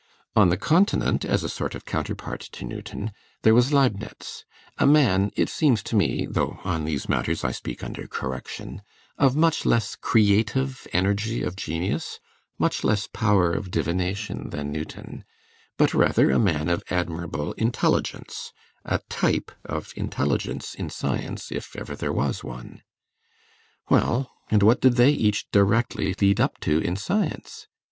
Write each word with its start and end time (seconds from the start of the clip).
On 0.35 0.49
the 0.49 0.57
continent, 0.57 1.23
as 1.23 1.43
a 1.43 1.47
sort 1.47 1.75
of 1.75 1.85
counterpart 1.85 2.39
to 2.53 2.65
Newton, 2.65 3.11
there 3.43 3.53
was 3.53 3.71
Leibnitz; 3.71 4.45
a 4.79 4.87
man, 4.87 5.29
it 5.35 5.47
seems 5.47 5.83
to 5.83 5.95
me 5.95 6.25
(though 6.27 6.59
on 6.63 6.85
these 6.85 7.07
matters 7.07 7.43
I 7.43 7.51
speak 7.51 7.83
under 7.83 8.07
correction), 8.07 8.81
of 9.19 9.35
much 9.35 9.63
less 9.63 9.95
creative 9.95 10.87
energy 10.91 11.43
of 11.43 11.55
genius, 11.55 12.19
much 12.57 12.83
less 12.83 13.05
power 13.05 13.53
of 13.53 13.69
divination 13.69 14.49
than 14.49 14.71
Newton, 14.71 15.23
but 15.77 15.93
rather 15.93 16.31
a 16.31 16.39
man 16.39 16.67
of 16.67 16.81
admirable 16.89 17.53
intelligence, 17.53 18.53
a 18.83 19.01
type 19.07 19.51
of 19.63 19.93
intelligence 19.95 20.73
in 20.73 20.89
science 20.89 21.51
if 21.51 21.75
ever 21.75 21.95
there 21.95 22.11
was 22.11 22.43
one. 22.43 22.81
Well, 23.87 24.31
and 24.49 24.63
what 24.63 24.81
did 24.81 24.95
they 24.95 25.11
each 25.11 25.47
directly 25.51 26.15
lead 26.19 26.39
up 26.41 26.59
to 26.61 26.79
in 26.79 26.95
science? 26.95 27.67